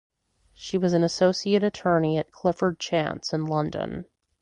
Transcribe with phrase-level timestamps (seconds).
[0.55, 4.05] She was an associate attorney at Clifford Chance in London.